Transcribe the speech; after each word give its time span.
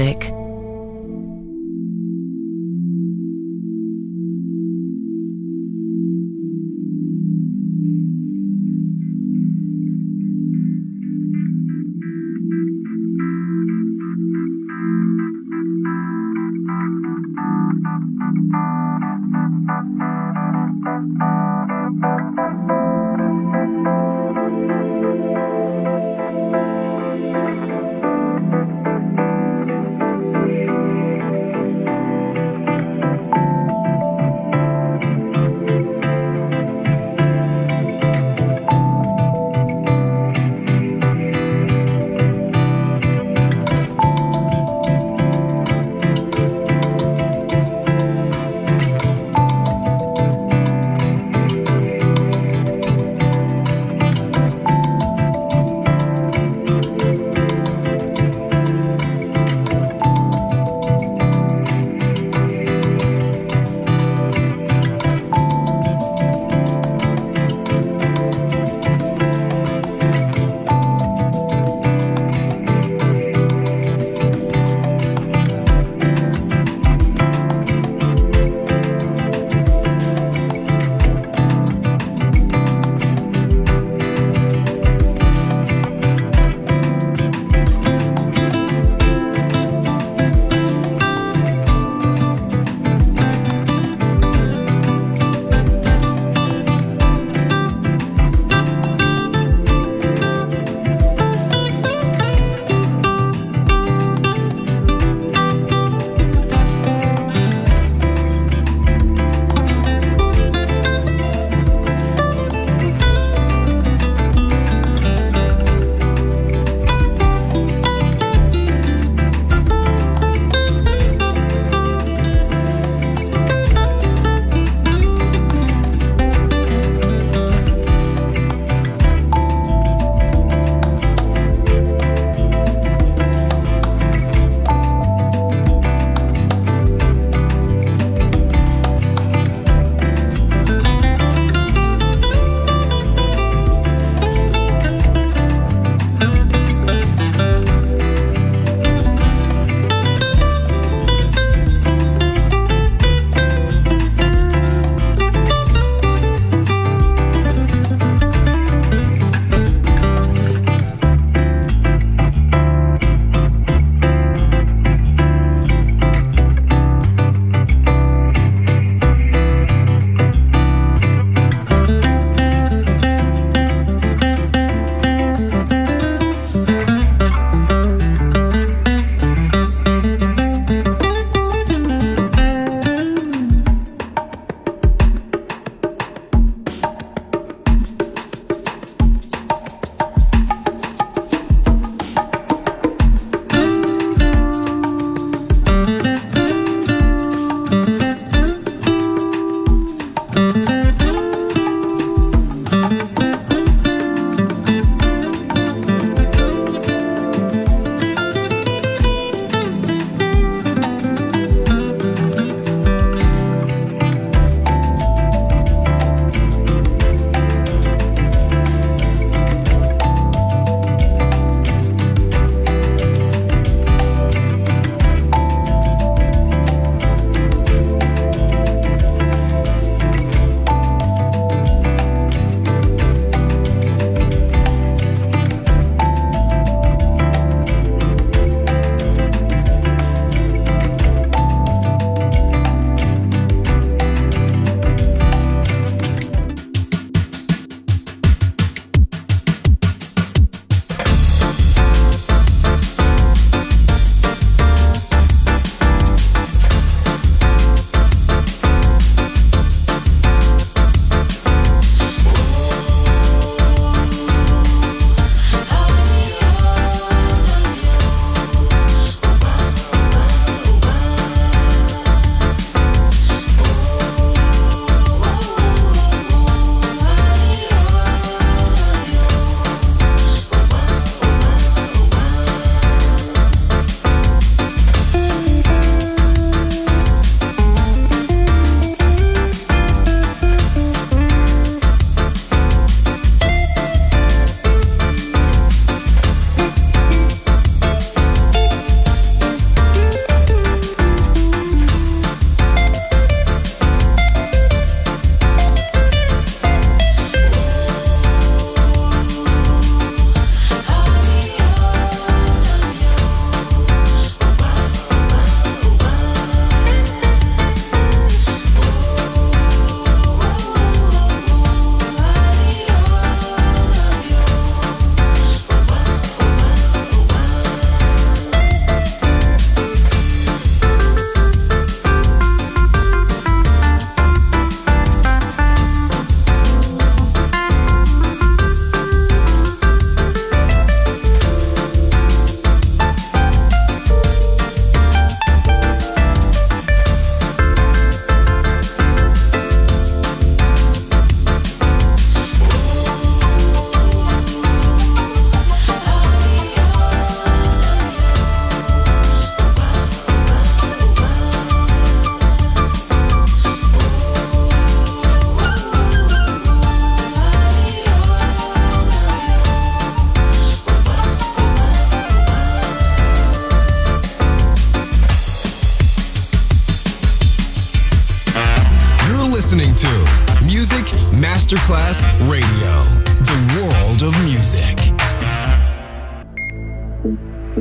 Music. 0.00 0.29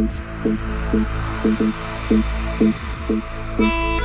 Thank 0.08 0.24
you. 3.60 3.99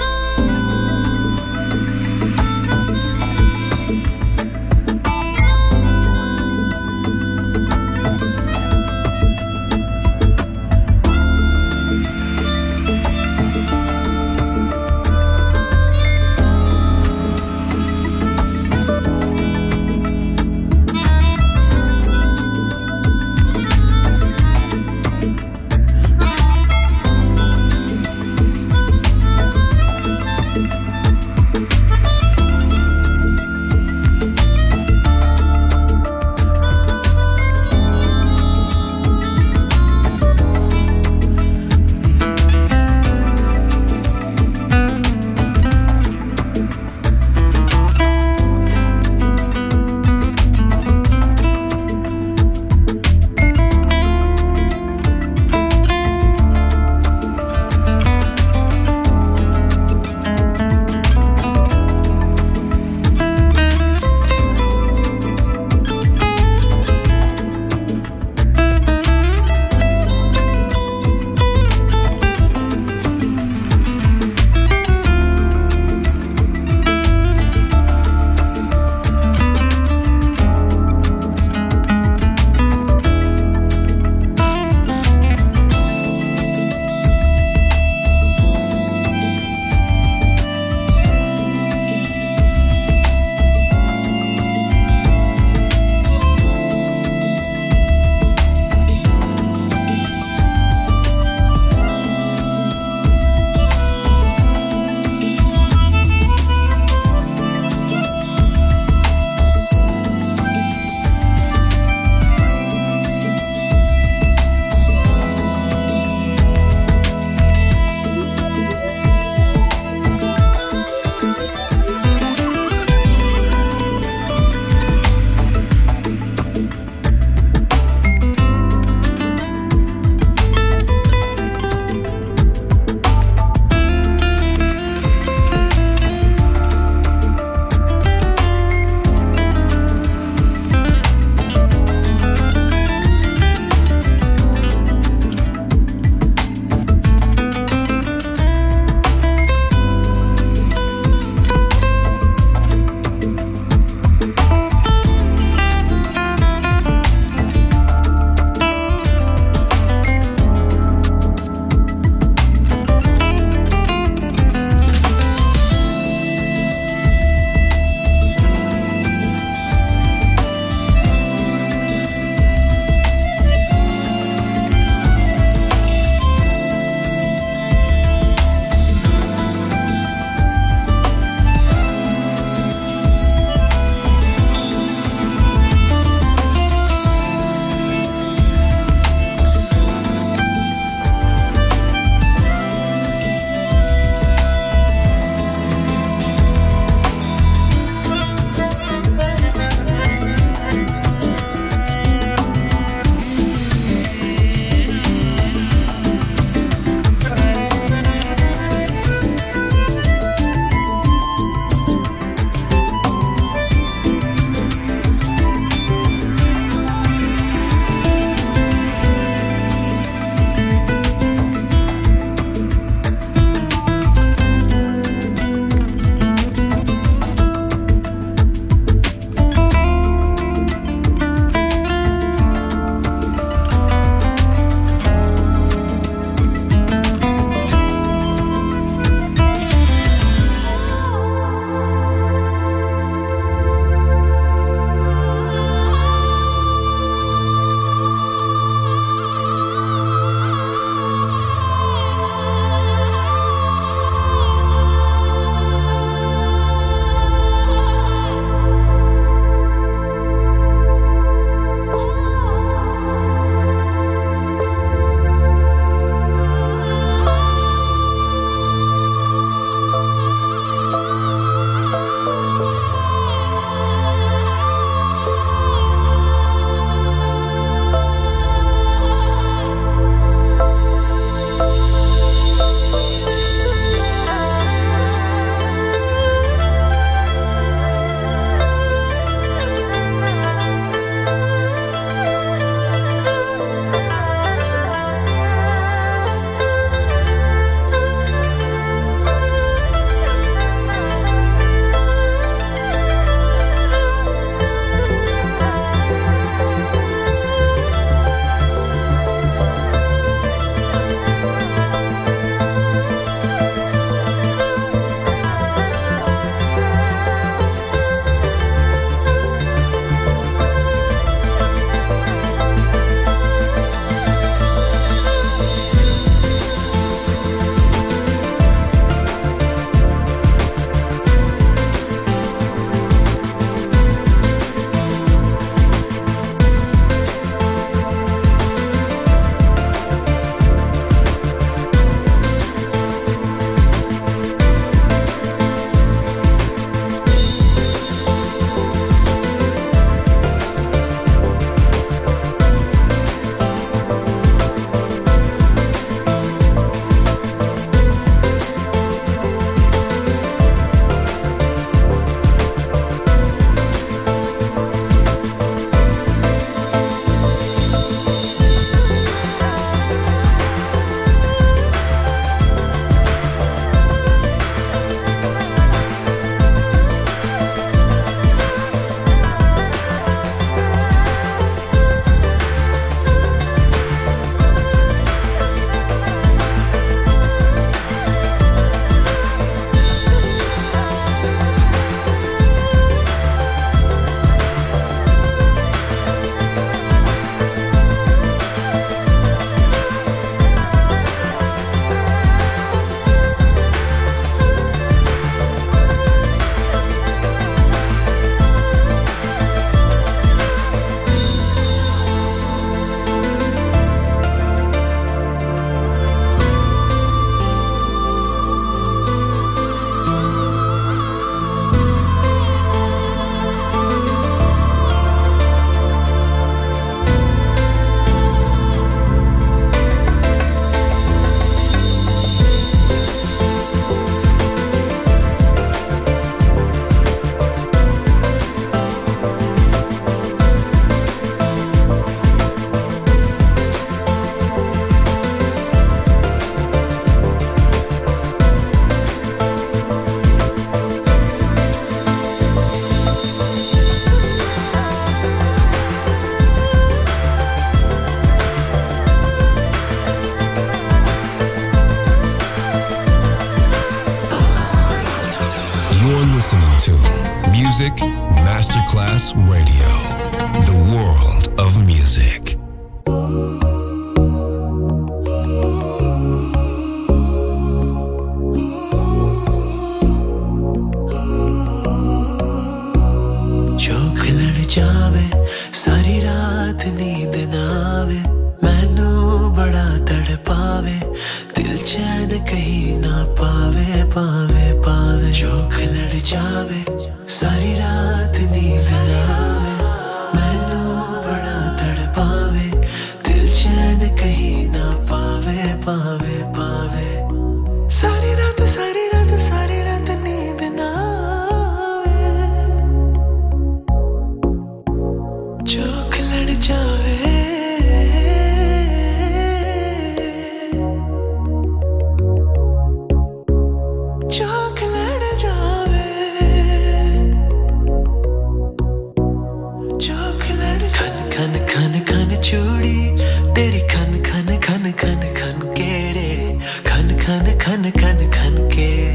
खन 532.05 532.21
खन 532.21 532.57
चूड़ी 532.57 533.37
तेरी 533.75 534.01
खन 534.01 534.43
खन 534.47 534.79
खन 534.79 535.13
खन 535.13 535.41
खन 535.57 535.95
के 535.97 536.33
रे। 536.33 536.79
खन 537.07 537.29
खन 537.29 537.79
खन 537.79 538.11
खन 538.11 538.51
खन 538.51 538.91
के। 538.95 539.27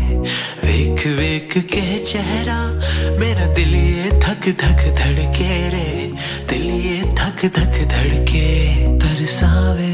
वेख 0.68 1.08
वेख 1.08 1.58
के 1.58 2.06
चेहरा, 2.06 2.60
मेरा 3.20 3.46
दिल 3.46 3.76
ये 3.76 4.12
धक 4.12 4.48
धक 4.48 4.96
धड़के 5.00 5.70
रे। 5.70 6.14
दिल 6.50 6.70
ये 6.70 7.02
धक 7.02 7.46
धक 7.46 7.88
धड़के। 7.92 8.76
तरसावे 8.98 9.94